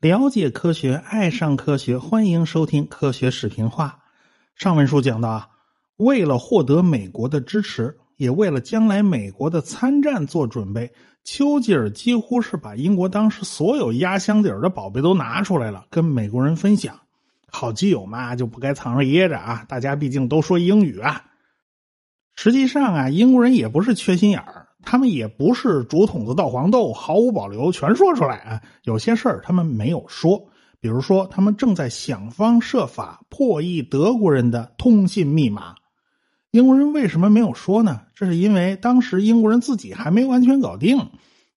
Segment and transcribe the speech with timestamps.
[0.00, 3.98] 了解科学，爱上科学，欢迎收听科学视频化。
[4.56, 5.48] 上文书讲到啊，
[5.96, 10.90] 为了获得美国的支持，也为了将来美国的参战做准备，
[11.22, 16.98] 丘吉尔几乎是把英国当时所有压箱底儿的宝贝都拿出来了，跟美国人分享。
[17.52, 19.66] 好基友嘛，就不该藏着掖着啊！
[19.68, 21.24] 大家毕竟都说英语啊。
[22.42, 24.66] 实际上啊，英国人也不是缺心眼儿。
[24.82, 28.62] 他们也不是竹筒子倒黄豆，毫无保留全说出来啊！
[28.84, 30.42] 有些事儿他们没有说，
[30.80, 35.74] 比如说他们正在想方设法破译德国人的通信密码。
[36.52, 38.00] 英国人为什么没有说呢？
[38.14, 41.10] 这是因为当时英国人自己还没完全搞定，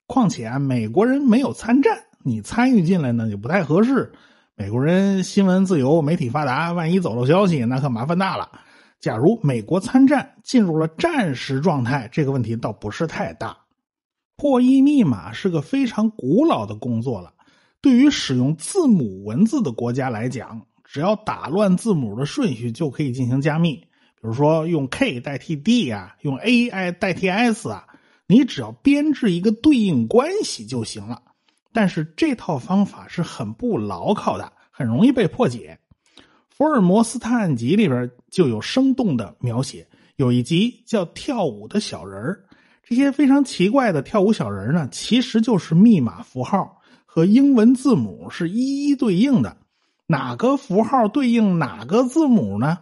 [0.05, 4.11] 况且啊，美国人没有参战，你参与进来呢就不太合适。
[4.55, 8.49] 美国人新闻自由，媒体发达，万一走漏消息，那可麻烦大了。
[9.03, 13.57] 假如美国参战进入了战时状态，这个问题倒不是太大。
[14.37, 17.33] 破译密码是个非常古老的工作了。
[17.81, 23.75] 对于使用字母文字的国家来讲，只要打乱字母的顺序就可以进行加密。
[23.75, 27.85] 比如说用 K 代替 D 啊，用 A I 代替 S 啊，
[28.25, 31.21] 你只要编制一个对应关系就行了。
[31.73, 35.77] 但是这套方法是很不牢靠的，很容易被破解。
[36.55, 39.87] 福尔摩斯探案集里边就有生动的描写，
[40.17, 42.21] 有一集叫《跳舞的小人
[42.83, 49.57] 这些非常奇怪的跳舞小人呢，其实就是密码符号和英文字母是一一对应的。
[50.05, 52.77] 哪个符号对应哪个字母呢？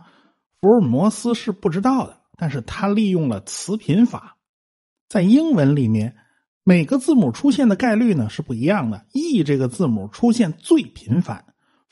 [0.60, 4.36] 福尔摩斯是不知道的，但是他利用了词频法，
[5.08, 6.18] 在英文里面，
[6.66, 9.06] 每个字母出现的概率呢是不一样的。
[9.14, 11.46] E 这个字母出现最频繁。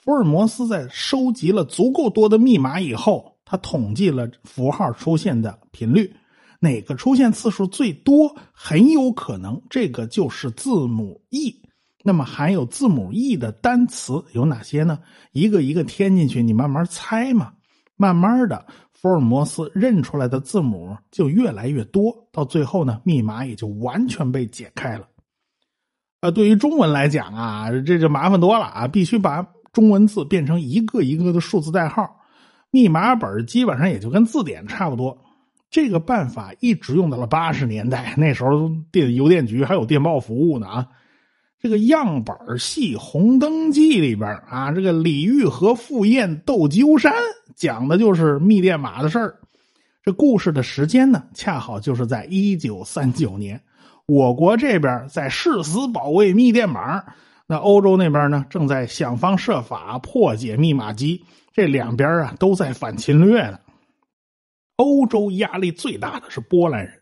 [0.03, 6.11] 福尔摩斯在收集了足够多的密码以后，他统计了符号出现的频率，
[6.59, 11.61] 哪个出现次数最多，很有可能这个就是字母 E。
[12.01, 14.99] 那么含有字母 E 的单词有哪些呢？
[15.33, 17.51] 一个一个填进去，你慢慢猜嘛。
[17.97, 25.05] 慢慢的，福尔摩斯认出来的字母就越来越多，到最后呢，密码也就完全被解开了。
[26.21, 29.45] 啊，对于中文来讲啊，这就麻烦多了啊，必须把。
[29.71, 32.17] 中文字变成一个一个的数字代号，
[32.71, 35.17] 密码本基本上也就跟字典差不多。
[35.69, 40.87] 这个办法一直用到了八十年代， 那时候电邮电局还有电报服务呢啊。
[41.61, 47.13] 这个样本戏《红灯记》里边啊，这个李玉和赴宴斗鸠山，
[47.53, 49.35] 讲的就是密电码的事儿。
[50.01, 53.61] 这故事的时间呢，恰好就是在一九三九年，
[54.07, 57.03] 我国这边在誓死保卫密电码。
[57.51, 63.57] 那欧洲那边呢，正在想方设法破解密码机，这两边啊都在反侵略呢。
[64.75, 66.93] 欧洲压力最大的是波兰人。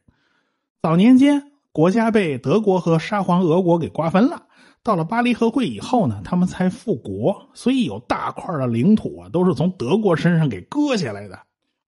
[0.81, 4.43] 早年间，国家被德国和沙皇俄国给瓜分了。
[4.81, 11.37] 到了巴黎和会以后呢，他们才复国，所以有大块的领土啊，都是从德国身上给割下来的。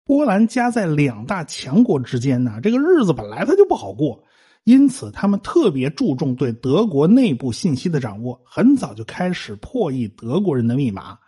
[0.05, 4.25] 波兰夹在两大强国之间呢，这个日子本来他就不好过。
[4.65, 11.19] 因此，他们特别注重对德国内部信息的掌握，很早就开始破译德国人的密码。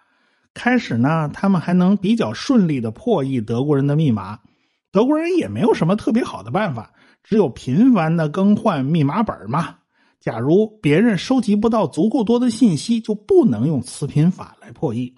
[0.52, 4.40] 开始呢，他们还能比较顺利的破译德国人的密码。
[4.92, 6.92] 德国人也没有什么特别好的办法，
[7.22, 9.76] 只有频繁的更换密码本嘛。
[10.20, 15.14] 假如别人收集不到足够多的信息，就不能用磁频法来破译。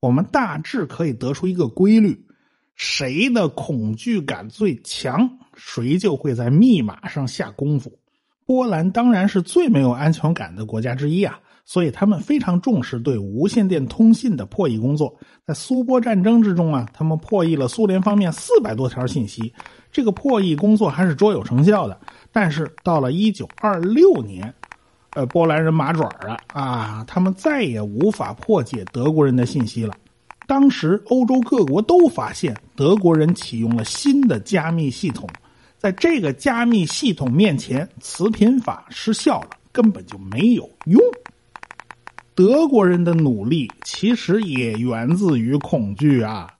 [0.00, 2.26] 我们大致可以得出一个规律：
[2.74, 5.38] 谁的恐惧感最强？
[5.56, 7.98] 谁就会在密码上下功夫。
[8.44, 15.12] 波兰当然是最没有安全感的国家之一啊，所以他们非常重视对无线电通信的破译工作。
[15.44, 19.52] 在苏波战争之中啊，他们破译了苏联方面四百多条信息，
[19.90, 21.98] 这个破译工作还是卓有成效的。
[22.30, 24.54] 但是到了一九二六年，
[25.14, 29.92] 呃，波兰人麻爪了啊，他们再也无法破解德国人的信息了。
[30.46, 35.28] 当时欧洲各国都发现德国人启用了新的加密系统。
[35.78, 41.00] 在这个加密系统面前，磁频法失效了，根本就没有用。
[42.34, 46.52] 德国人的努力其实也源自于恐惧啊！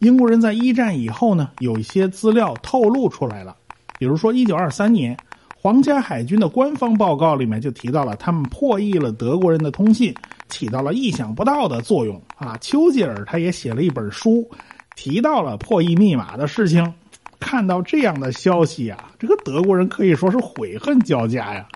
[0.00, 3.56] 英国人在一战以后呢，有一些资料透露出来了，
[3.98, 5.16] 比如说一九二三年，
[5.56, 10.14] 皇家海军的官方报告里面就提到了他们破译了德国人的通信，
[10.48, 12.56] 起到了意想不到的作用啊！
[12.60, 14.48] 丘吉尔他也写了一本书，
[14.94, 16.94] 提到了破译密码的事情。
[17.40, 21.68] 看到这样的消息啊，这个德国人可以说是悔恨交加呀。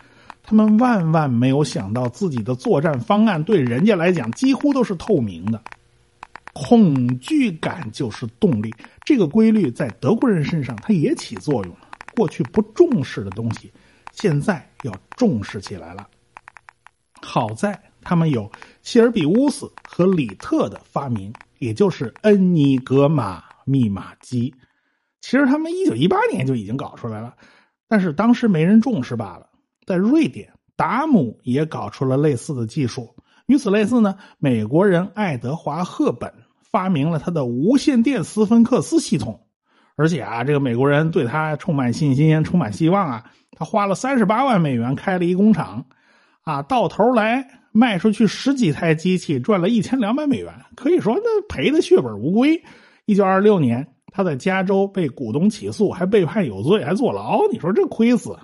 [0.42, 5.62] 他们万万没有想到，自己的作战方案对人家来讲几乎都是透明的。
[6.52, 8.74] 恐惧感就是动力，
[9.04, 11.88] 这个规律在德国人身上它也起作用了。
[12.14, 13.72] 过去不重视的东西，
[14.12, 16.06] 现在要重视起来了。
[17.22, 18.50] 好在他们有
[18.82, 24.52] 希尔比乌斯和里特的发明，也就是恩尼格玛密码机。
[25.22, 27.34] 其实他们一九一八年就已经搞出来了，
[27.88, 29.46] 但是当时没人重视罢了。
[29.86, 33.08] 在瑞典，达姆也搞出了类似的技术。
[33.46, 36.32] 与此类似呢，美国人爱德华·赫本
[36.70, 39.46] 发明了他的无线电斯芬克斯系统，
[39.96, 43.24] 而且啊，这个美国人对他充满信心，充满希望啊。
[43.52, 45.84] 他花了三十八万美元开了一工厂，
[46.42, 52.62] 啊，到头来卖出去十几台机器，赚了一千两百美元，可以说那赔的血本无归。
[53.04, 57.40] 一九二六年，他在加州被股东起诉，还被判有罪，还坐牢。
[57.50, 58.38] 你说这亏死？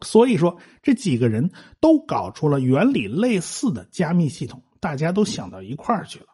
[0.00, 6.26] 所以说，这几个人都搞出了原理类似的加密系统，大家都想到一块儿去了。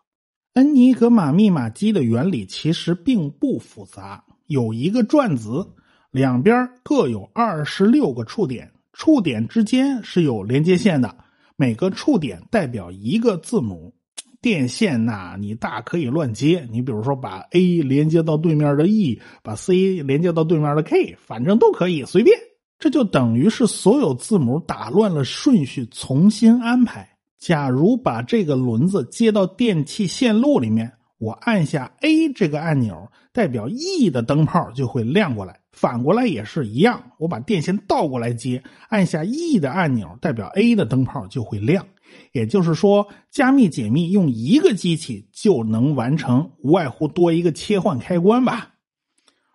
[0.54, 5.74] 恩尼格玛密码机的原理其实并不复杂，有一个转子，
[6.10, 11.16] 两边各有二十六个触点，触点之间是有连接线的，
[11.54, 13.94] 每个触点代表一个字母。
[14.40, 22.38] 电线呐，你大可以乱接，你比如说把 A 连接到对面的 E，把 C 连接到对面的 K，反正都可以随便。
[22.78, 27.06] 这就等于是所有字母打乱了顺序，重新安排。
[27.38, 35.59] 假如把这个轮子接到电器线路里面，我按下 A 这个按钮，代表 E 的灯泡就会亮过来。
[35.80, 41.86] 反过来也是一样，我把电线倒过来接，按下 E 的按钮，代表 A 的灯泡就会亮。
[42.32, 48.74] 也就是说，加密解密用一个机器就能完成，无外乎多一个切换开关吧。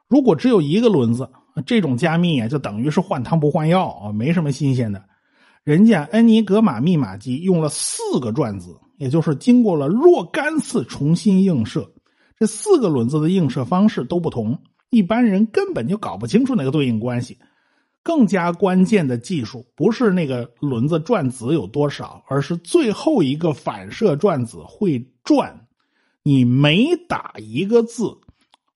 [0.07, 1.29] 如果只有一个轮子。
[1.65, 5.01] 这种加密啊，就等于是换汤不换药啊，没什么新鲜的。
[5.63, 11.89] 人家恩尼格玛密码机用了四个转子，也就是经过了若干次重新映射，
[12.37, 17.37] 这四个轮子的映射方式都不同，一般人根本就搞不清楚那个对应关系。
[18.03, 25.67] 更加关键的技术不是那个轮子转子有多少，而是最后一个反射转子会转。
[26.21, 28.03] 你每打一个字，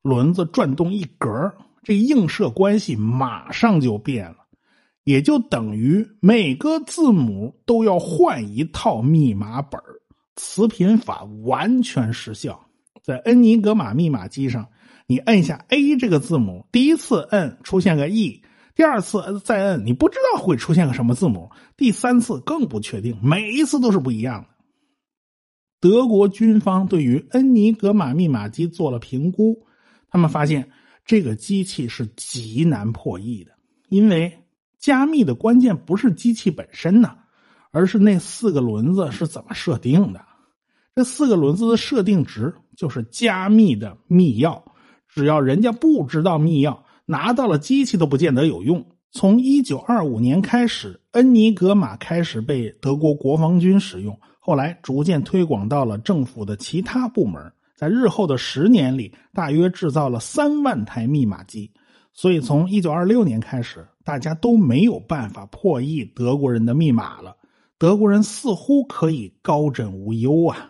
[0.01, 1.53] 轮子转动一格。
[1.83, 4.37] 这映射关系马上就变了，
[5.03, 9.79] 也就等于每个字母都要换一套密码本
[10.35, 12.59] 磁频法完全失效。
[13.01, 14.67] 在恩尼格玛密码机上，
[15.09, 18.43] 你摁一下 A 这个字母，第一次摁出现个 E，
[18.75, 24.47] 第二次再摁，你不知道会出现个什么字母，第三次更不确定，每一次都是不一样的。
[25.81, 29.65] 德国军方对于恩尼格玛密码机做了评估，
[30.09, 30.69] 他们发现。
[31.05, 33.53] 这个机器是极难破译的，
[33.87, 34.43] 因为
[34.77, 37.17] 加密的关键不是机器本身呢，
[37.71, 40.23] 而是那四个轮子是怎么设定的。
[40.93, 44.61] 这四个轮子的设定值就是加密的密钥，
[45.09, 48.85] 只要人家不知道密钥，拿到了机器都不见得有用。
[49.11, 57.51] 从一九二五年开始，恩尼格玛开始被德国国防军使用，后来逐渐推广到了政府的其他部门。
[57.75, 61.71] 在日后的十年里，大约制造了三万台密码机，
[62.13, 67.35] 所以从一九二六年开始，大家都没有办法破译德国人的密码了。
[67.77, 70.68] 德国人似乎可以高枕无忧啊！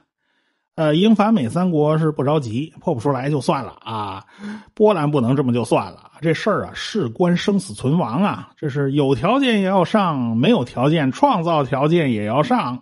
[0.80, 4.26] 呃，英法美三国是不着急，破不出来就算了啊。
[4.74, 12.81] 波兰不能这么就算了，这事儿啊事关生死存亡啊，这是有条件也要上，没有条件创造条件也要上。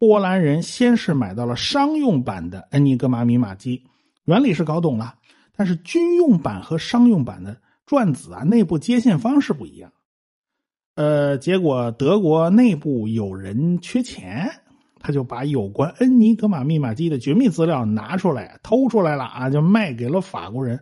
[0.00, 3.84] 波兰人先是买到了商用版的恩尼格玛密码机，
[4.24, 5.14] 原理是搞懂了，
[5.56, 9.92] 但是军用版和商用版的转子啊，内部接线方式不一样。
[10.96, 14.50] 呃，结果德国内部有人缺钱，
[15.08, 20.78] 他就把有关恩尼格玛密码机的绝密资料拿出来偷出来了啊，就卖给了法国人。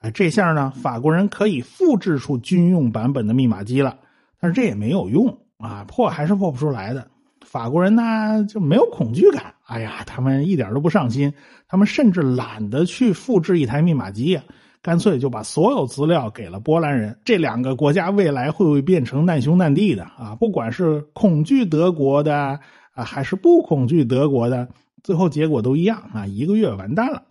[0.00, 3.96] 啊，这下呢，法国人可以复制出军用版本的密码机了，
[4.38, 7.08] 但是这也没有用啊，破还是破不出来的。
[7.40, 11.32] 法国人呢就没有恐惧感，哎呀，他们一点都不上心，
[11.66, 14.42] 他们甚至懒得去复制一台密码机呀，
[14.82, 17.18] 干脆就把所有资料给了波兰人。
[17.24, 20.36] 这两个国家未来会不会变成难兄难弟的啊？
[20.38, 22.60] 不管是恐惧德国的
[22.98, 24.68] 啊，还是不恐惧德国的，
[25.04, 27.22] 最后结果都一样啊，一个月完蛋了。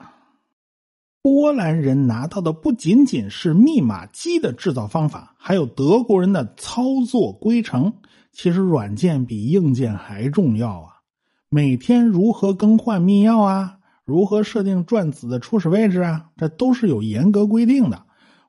[1.21, 7.91] 波兰人拿到的不仅仅是密码机的制造方法，还有德国人的操作规程。
[8.31, 10.93] 其实软件比硬件还重要啊！
[11.49, 13.79] 每天如何更换密钥啊？
[14.05, 16.29] 如何设定转子的初始位置啊？
[16.37, 18.03] 这都是有严格规定的。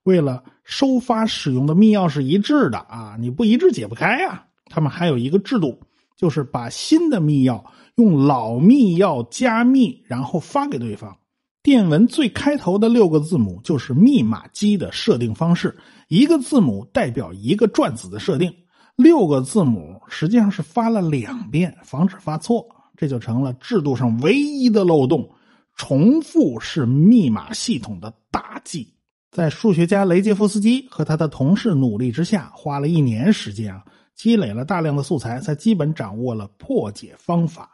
[0.04, 4.44] 为了收发使用的密钥是一致的啊，你不一致解不开呀。
[4.66, 5.80] 他们还有一个制度，
[6.18, 11.16] 就是把新的密钥用老密钥加密，然后发给对方。
[11.62, 15.76] 电文最开头的六个字母就是密码机的设定方式，
[16.08, 18.52] 一个字母代表一个转子的设定，
[18.96, 25.28] 六个字母实际上是发了两遍，防止发错，这就成了制度上唯一的漏洞。
[25.76, 28.94] 重复是密码系统的大忌。
[29.30, 33.84] 在数学家雷杰夫斯基和他的同事努力之下，花了一年时间啊，
[34.18, 37.70] 积累了大量的素材，才基本掌握了破解方法。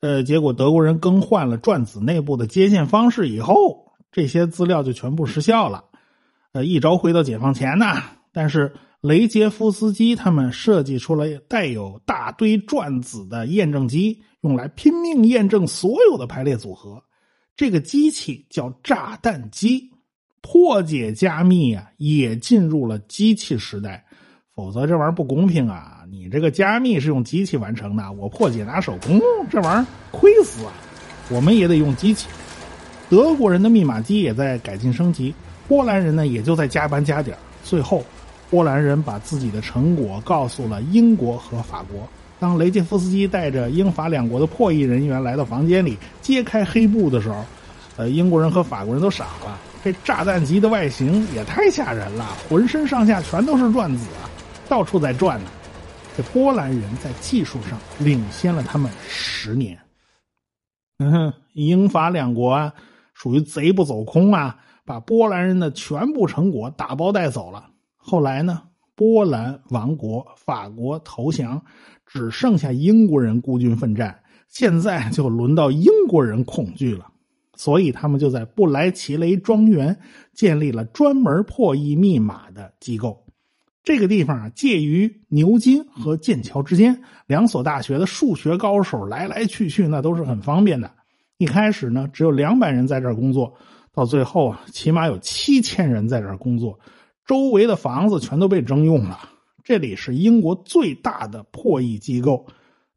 [0.00, 5.84] 呃，结果德国人更换了转子内部的接线方式以后，这些资料就全部失效了。
[6.52, 7.86] 呃，一朝回到解放前呢，
[8.32, 17.00] 但是雷杰夫斯基他们设计出了带有大堆转子的验证机，用来拼命验证所有的排列组合。
[17.56, 19.92] 这个机器叫炸弹机。
[20.42, 24.05] 破解加密啊，也进入了机器时代，
[24.56, 25.98] 否则这玩意儿不公平啊！
[26.10, 29.20] 你这个加密是用机器完成的，我破解拿手工，
[29.50, 30.72] 这玩意儿亏死啊！
[31.28, 32.26] 我们也得用机器。
[33.10, 35.34] 德国人的密码机也在改进升级，
[35.68, 38.02] 波兰人呢也就在加班加点最后，
[38.48, 42.08] 波兰人把自己的成果告诉了英国和法国。
[42.40, 47.44] 当雷杰夫斯基带着英法两国的破译人员来到房间里揭开黑布的时候，
[47.98, 49.58] 呃，英国人和法国人都傻了。
[49.84, 54.25] 这炸弹机的外形也太吓人了，浑身上下全都是转子啊，
[54.68, 55.50] 到处在转呢。
[56.16, 59.78] 这波兰人在技术上领先了他们十年。
[60.98, 62.72] 嗯哼，英法两国啊，
[63.12, 67.68] 属于贼不走空啊，把波兰人的全部成果打包带走了。
[67.96, 68.62] 后来呢，
[68.94, 71.62] 波兰亡国，法国投降，
[72.06, 74.18] 只剩下英国人孤军奋战。
[74.48, 77.06] 现在就轮到英国人恐惧了。
[77.56, 79.98] 所以他们就在布莱奇雷庄园
[80.32, 83.25] 建立了专门破译密码的机构。
[83.86, 90.90] 这个地方啊，介于牛津和剑桥之间，两所大学的数学高手来来去去，那都是很方便的。
[91.38, 93.54] 一开始呢，只有两百人在这儿工作，
[93.92, 96.76] 到最后啊，起码有七千人在这儿工作，
[97.24, 99.20] 周围的房子全都被征用了。
[99.62, 102.44] 这里是英国最大的破译机构，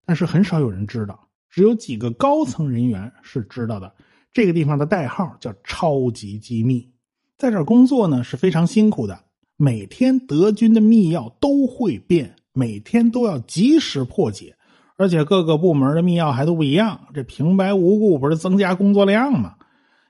[0.08, 3.94] 但是很少有人知道，只有几个高层人员是知道的。
[4.34, 6.90] 这个地方的代号叫“超级机密”，
[7.38, 9.26] 在这儿工作呢是非常辛苦的。
[9.62, 14.56] 每天德军的密钥都会变，每天都要及时破解，
[14.96, 16.98] 而且各个部门的密钥还都不一样。
[17.14, 19.56] 这平白无故不是增加工作量吗？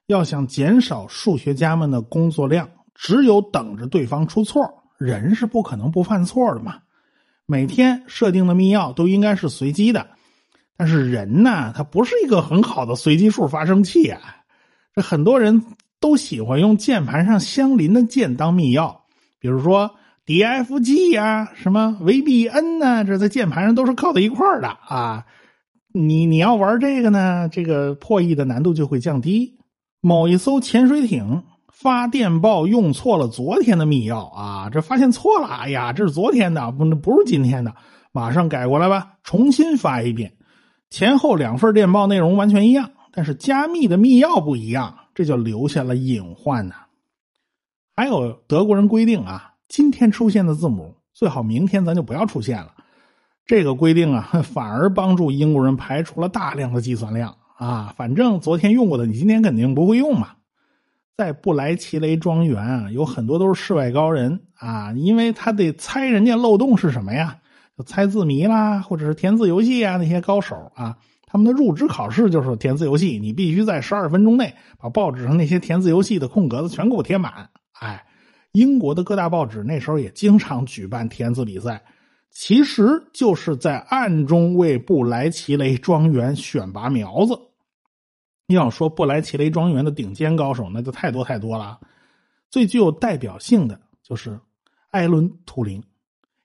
[0.06, 4.72] 要想减少数学家们的工作量，只有等着对方出错。
[5.00, 6.76] 人是不可能不犯错的嘛。
[7.48, 10.06] 每天设定的密钥都应该是随机的。
[10.78, 14.22] 但是人呢，他不是一个很好的随机数发生器啊。
[14.94, 15.64] 这很多人
[16.00, 18.99] 都喜欢用键盘上相邻的键当密钥，
[19.40, 19.92] 比如说
[20.26, 25.26] D F G 呀，什么 V B N 呢，这在键盘上都是靠在一块儿的啊。
[25.92, 29.58] 你你要玩这个呢，这个破译的难度就会降低。
[30.02, 31.44] 某一艘潜水艇
[31.74, 37.74] 发电报用错了昨天的密钥啊，这发现错了，哎呀，这是昨天的，不不是今天的，
[38.12, 40.34] 马上改过来吧，重新发一遍。
[40.90, 46.76] 前后两份电报内容完全一样，但是加密的密钥不一样，这就留下了隐患呢。
[48.00, 52.74] 还有德国人规定啊，今天出现的字母最好明天咱就不要出现了。
[53.46, 57.94] 这个规定啊， 反而帮助英国人排除了大量的计算量啊。
[57.98, 60.30] 反正昨天用过的，你今天肯定不会用嘛。
[61.18, 67.36] 在布莱奇雷庄园啊，有很多都是世外高人啊，因为他得猜人家漏洞是什么呀。
[67.86, 77.50] 猜字谜啦，或者是填字游戏啊，那些高手啊，他们的入职考试就是填字游戏，你必须在十二分钟内把报纸上那些填字游戏的空格子全给我填满。
[77.80, 78.06] 哎，
[78.52, 81.84] 英国的各大报纸那时候也经常举办填字比赛，
[82.30, 87.40] 其实就是在暗中为布莱奇雷庄园选拔苗子。
[88.48, 91.80] 要说布莱奇雷庄园的顶尖高手，那就太多太多了。
[92.50, 94.40] 最具有代表性的就是
[94.90, 95.84] 艾伦·图灵，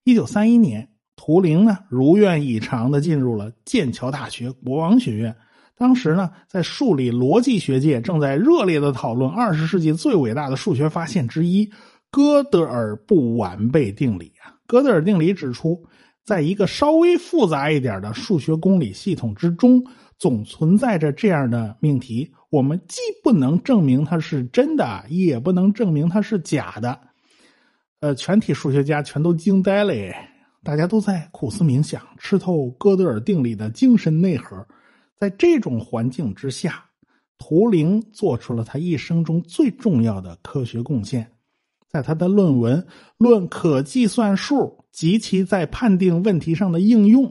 [0.04, 0.88] 一九三一年。
[1.16, 5.34] 图灵呢，如愿以偿的进入了剑桥大学国王学院。
[5.76, 11.68] 当时呢，在数理逻辑学界正在热烈的讨论二十世纪最伟大的数学发现之一——
[12.12, 14.54] 哥德尔不完备定理啊。
[14.66, 15.84] 哥德尔定理指出，
[16.24, 19.84] 在一个稍微复杂一点的数学公理系统之中，
[20.16, 26.98] 总存在着这样的命题：我们既不能证明它是真的，也不能证明它是假的。
[27.98, 29.92] 呃，全体数学家全都惊呆了。
[30.62, 34.64] 大家都在苦思冥想，吃透哥德尔定理的精神内核。
[35.16, 36.84] 在这种环境之下，
[37.38, 41.30] 图灵做出了他一生中最重要的科学贡献。
[41.88, 42.80] 在他的论文
[43.18, 47.24] 《论可计算数及其在判定问题上的应用》，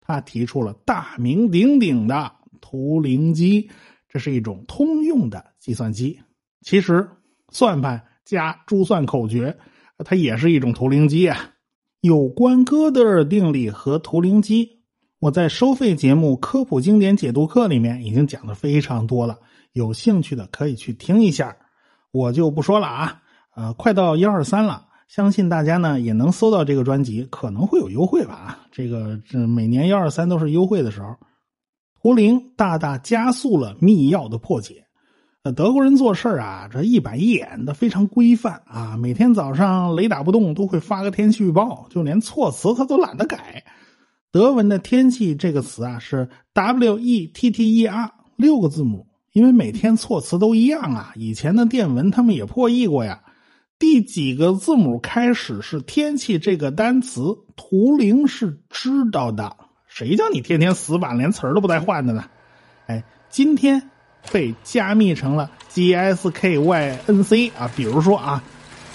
[0.00, 3.68] 他提出了大名鼎鼎的图灵机，
[4.08, 6.18] 这是一种通用的计算机。
[6.60, 7.08] 其实，
[7.50, 9.58] 算盘加珠算口诀，
[10.04, 11.54] 它也是一种图灵机啊。
[12.00, 14.77] 有关哥德尔定理和图灵机，
[15.20, 19.36] 我在收费节目《科普经典解读课》里面已经讲的非常多了，
[19.72, 21.56] 有兴趣的可以去听一下，
[22.12, 23.20] 我就不说了啊。
[23.56, 28.60] 呃，快到幺二三了，相信大家呢也能搜到这个专辑，可能会有优惠吧。
[28.70, 31.16] 这个这每年幺二三都是优惠的时候，
[32.00, 34.84] 图灵大大加速了密钥的破解。
[35.42, 38.96] 呃，德国人做事啊，这一板一眼的，非常规范啊。
[38.96, 43.64] 每天早上雷打不动都会发个天气预报，就连措辞他都懒得改。
[44.30, 51.12] 德文的天气这个词啊是 W E T T E R 六个字母，因为每天措辞都一样啊。
[51.16, 53.20] 以前的电文他们也破译过呀。
[53.78, 59.56] 第几个字母开始是天气这个单词，图灵是知道的。
[59.86, 62.24] 谁叫你天天死板，连词儿都不带换的呢？
[62.86, 63.90] 哎，今天。
[64.30, 68.42] 被加密成了 G S K Y N C 啊，比如说啊，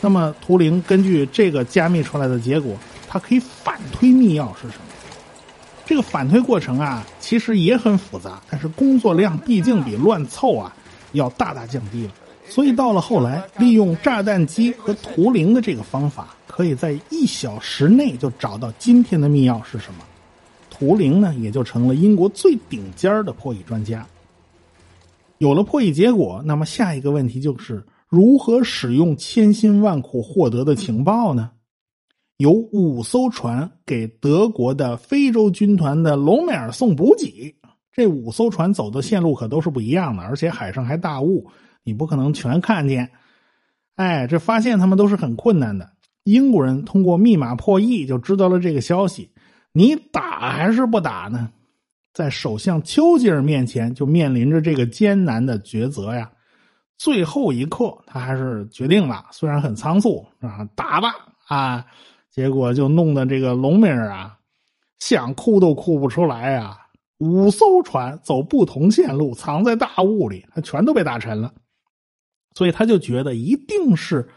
[0.01, 4.92] 那么图灵根据这个加密出来的结果，它可以反推密钥是什么？
[5.85, 10.73] 这个反推过程啊，其实也很复杂，但是工作量毕竟比乱凑啊
[11.11, 12.11] 要大大降低了。
[12.47, 19.99] 所以到了后来，利用炸弹机和图灵的这个方法，可以在一小时内就找到今天的密钥是什么。
[20.69, 24.05] 图灵呢，也就成了英国最顶尖的破译专家。
[25.37, 31.51] 有了破译结果，那么下一个问题就是如何使用千辛万苦获得的情报呢？
[32.43, 37.55] 有五艘船给德国的非洲军团的隆美尔送补给，
[37.93, 41.49] 这五艘船走的线路可都是不一样的，而且海上还大雾，
[41.85, 43.11] 你不可能全看见。
[43.95, 45.89] 哎，这发现他们都是很困难的。
[46.25, 49.31] 英国人通过密码破译就知道了这个消息，
[49.71, 51.49] 你打还是不打呢？
[52.13, 56.29] 在首相丘吉尔面前，就面临着这个艰难的抉择呀。
[56.97, 61.13] 最后一刻，他还是决定了，虽然很仓促啊，打吧
[61.47, 61.85] 啊！
[62.33, 64.39] 结果就弄得这个龙美尔啊，
[64.97, 66.79] 想哭都哭不出来啊。
[67.19, 71.53] 五艘船走不同线路，藏在大雾里，他全都被打沉了。
[72.55, 74.27] 所以他就觉得一定是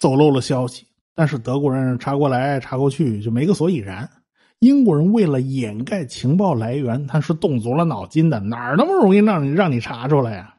[0.00, 4.10] 走漏了消息，但是德国人查过来查过去，就没个所以然。
[4.58, 10.53] 英国人为了掩盖情报来源，他是动足了脑筋的，哪儿那么容易让你让你查出来呀？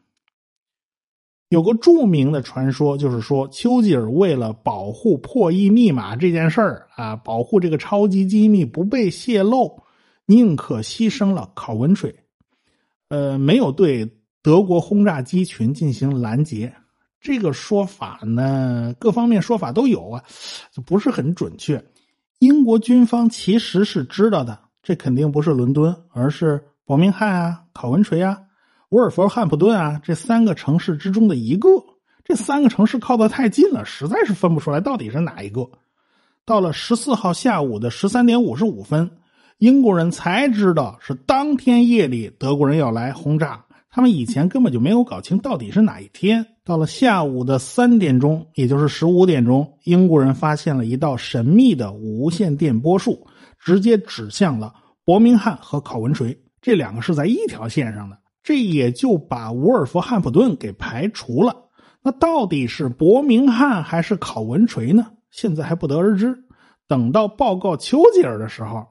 [1.49, 9.83] 有个著名的传说，就是说丘吉尔为了保护破译密码这件事儿啊，保护这个超级机密不被泄露，
[10.25, 12.15] 宁可牺牲了考文垂，
[13.09, 14.09] 呃，没有对
[14.41, 16.73] 德国轰炸机群进行拦截。
[17.21, 20.23] 这个说法呢，各方面说法都有啊，
[20.71, 21.83] 就不是很准确。
[22.39, 28.39] 英国军方其实是知道的，这肯定不是伦敦，而是伯明翰啊、考文垂啊、
[28.89, 31.69] 沃尔夫汉普顿啊这三个城市之中的一个。
[32.23, 35.69] 这三个城市靠得太近了，实在是分不出来到底是哪一个。
[36.43, 39.11] 到了十四号下午的十三点五十五分，
[39.59, 43.63] 英国人才知道是当天夜里德国人要来轰炸。
[43.91, 46.45] 他们以前根本就没有搞清到底是哪一天。
[46.65, 53.25] 到了下午的三点钟，也就是十五点钟，英国人发现了一道神秘的无线电波束，
[53.59, 54.73] 直接指向了
[55.05, 61.55] 伯明翰和考文垂，这两个是在一条线上的，这也就把伍尔夫汉普顿给排除了。
[62.03, 65.07] 那到底是伯明翰还是考文垂呢？
[65.31, 66.37] 现在还不得而知。
[66.87, 68.85] 等到报告丘吉尔的时候。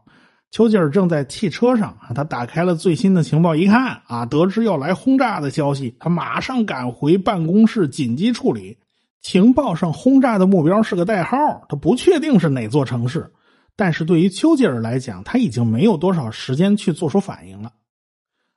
[0.50, 8.76] 丘吉尔正在汽车上，他打开了最新的情报，一看啊，得知要来轰炸的消息，他马上赶回办公室紧急处理。
[9.20, 11.36] 情报上轰炸的目标是个代号，
[11.68, 13.32] 他不确定是哪座城市。
[13.74, 17.72] 但是对于丘吉尔来讲，他已经没有多少时间去做出反应了。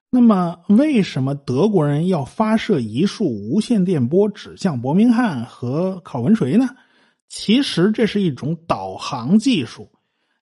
[0.10, 6.70] 那么，为什么德国人要发射一束无线电波指向伯明翰和考文垂呢？
[7.28, 9.90] 其实这是一种导航技术。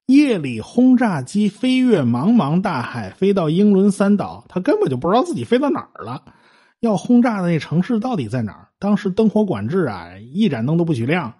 [0.06, 6.22] 夜里轰炸机飞越茫茫大海，飞到英伦三岛，他根本就不知道自己飞到哪儿了。
[6.78, 8.68] 要轰炸的那城市到底在哪儿？
[8.78, 11.34] 当时灯火管制啊，一盏灯都不许亮，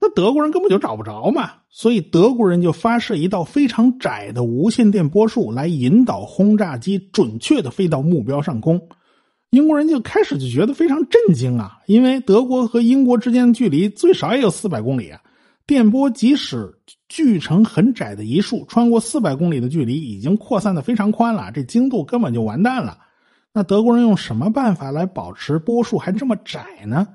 [0.00, 1.50] 那德国人根本就找不着嘛。
[1.70, 8.80] 所以德国人就发射一道非常窄的无线电波束来引导轰炸机准确的飞到目标上空。
[9.50, 15.20] 英国人就开始就觉得非常震惊啊，因为德国和英国之间的距离最少也有四百公里啊。
[15.66, 16.72] 电波即使
[17.08, 22.98] 锯成很窄的一束，穿过四百公里的距离，已经扩散的非常宽了，这精度根本就完蛋了。
[23.52, 27.06] 那德国人用什么办法来保持波束还这么窄呢？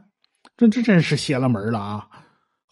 [0.58, 2.08] 这这真是邪了门了啊！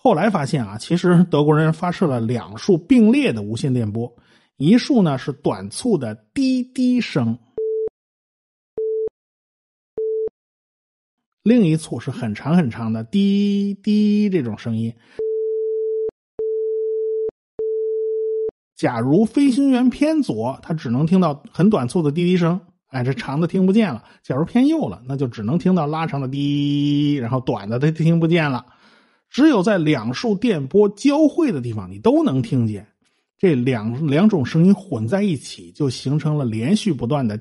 [0.07, 4.09] 后来发现啊，其实德国人发射了两束并列的无线电波，
[4.55, 7.37] 一束呢是短促的滴滴声。
[11.43, 14.95] 另一簇是很长很长的滴滴这种声音。
[18.77, 24.05] 假如飞行员偏左，他只能听到很短促的滴滴声，哎，这长的听不见了。
[24.23, 28.65] 假如偏右了，那就只能听到拉长的滴，然后短的他听不见了。
[29.29, 32.87] 只有在两束电波交汇的地方，你都能听见。
[33.37, 37.37] 这两两种声音混在一起，就形成了连续不断的。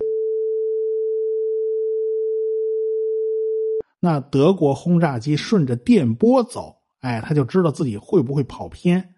[3.98, 9.14] 那德国轰炸机顺着电波走，哎，他就知道自己会不会跑偏。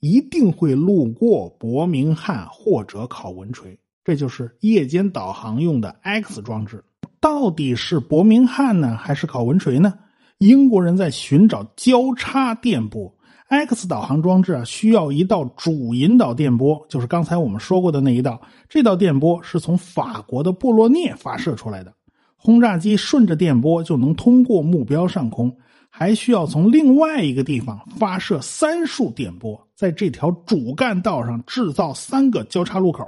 [0.00, 6.84] 一定会路过伯明翰或者考文垂，这就是夜间导航用的 X 装置。
[7.20, 9.94] 到底是伯明翰呢，还是考文垂呢？
[10.42, 13.14] 英国人在寻找交叉电波。
[13.46, 18.42] X 导航装置啊，需要一道主引导电波，就是刚才我们说过的那一道。
[18.68, 21.94] 这道电波是从法国的布洛涅发射出来的。
[22.36, 25.54] 轰炸机顺着电波就能通过目标上空。
[25.88, 33.06] 还需要从另外一个地方发射三束电波，在这条主干道上制造三个交叉路口。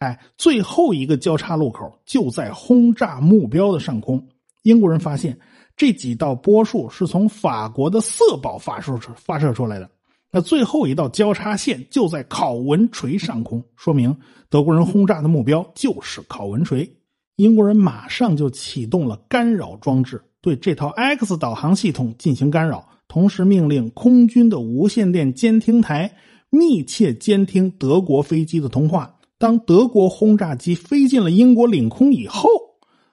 [0.00, 4.22] 哎，最后一个交叉路口就在轰炸目标的上空。
[4.64, 5.38] 英国人发现
[5.76, 9.90] 这几道波束是从法国的色堡发射发射出来的。
[10.30, 14.16] 那最后一道交叉线就在考文垂上空，说明
[14.48, 16.90] 德国人轰炸的目标就是考文垂。
[17.36, 20.22] 英国人马上就启动了干扰装置。
[20.40, 26.12] 对这套 X 导航系统进行干扰，同时命令空军的无线电监听台
[26.50, 29.14] 密切监听德国飞机的通话。
[29.38, 32.48] 当德国轰炸机飞进了英国领空以后，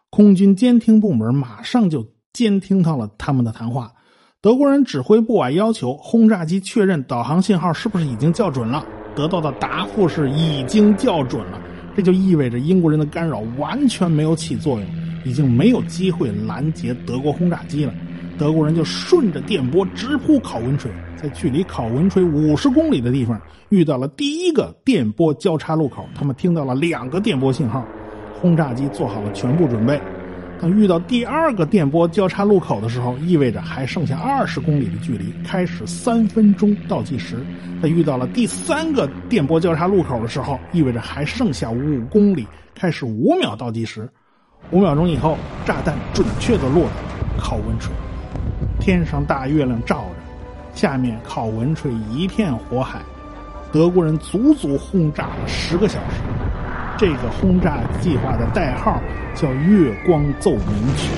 [0.10, 3.92] 空军监听部门马上就监听到了他们的谈话。
[4.42, 11.60] 德国人指挥部啊要求轰炸机确认导航信号是不是已经校准了，得到的答复是已经校准了。
[11.96, 14.88] 这就意味着英国人的干扰完全没有起作用。
[15.26, 17.94] 已经没有机会拦截德国轰炸机了，
[18.38, 27.86] 德国人就顺着电波直扑考文垂，在距离考文垂五十公里的地方遇到了第一个电波交叉路口，他们听到了两个电波信号，
[28.39, 30.00] 轰炸机做好了全部准备。
[30.62, 37.38] 当遇到第二个电波交叉路口的时候，意味着还剩下二十公里的距离，开始三分钟倒计时。
[37.82, 42.45] 在遇到了第三个电波交叉路口的时候，意味着还剩下五公里，
[42.76, 44.10] 开始五秒倒计时。
[44.72, 47.93] 五秒钟以后，炸弹准确地落在考文垂，
[48.82, 53.00] 天上大月亮照着，下面考文垂一片火海，
[53.72, 56.17] 德国人足足轰炸了十个小时。
[56.99, 59.01] 这个轰炸计划的代号
[59.33, 61.09] 叫“月光奏鸣曲”，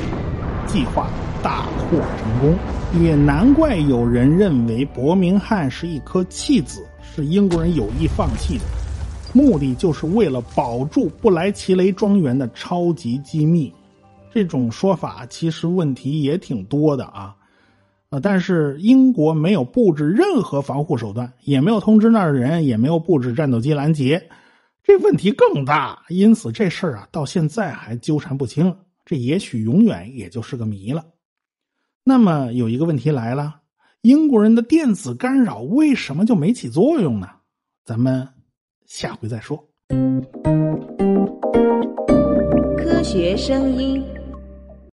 [0.68, 1.10] 计划
[1.42, 2.56] 大获成功。
[3.02, 8.64] 也难怪有人认为伯明翰是一颗弃子，是英国人有意放弃的。
[9.34, 13.74] 目的就是为了保住布莱奇雷庄园的超级机密，
[14.32, 17.34] 这种说法其实问题也挺多的啊，
[18.12, 24.22] 呃，但是英国没有布置任何防护手段，也没有通知那儿的人，也没有布置战斗机拦截，
[24.92, 28.76] 这问题更大，因此这事儿啊到现在还纠缠不清，
[29.06, 31.06] 这也许永远也就是个谜了。
[32.04, 33.62] 那么有一个问题来了，
[34.02, 37.30] 英国人的电子干扰为什么就没起作用呢？
[37.86, 38.28] 咱们。
[38.86, 39.58] 下回再说。
[42.78, 44.04] 科学声音。